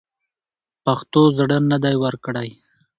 پښتنو 0.85 1.21
زړه 1.37 1.57
نه 1.71 1.77
دی 1.83 1.95
ورکړی. 2.03 2.49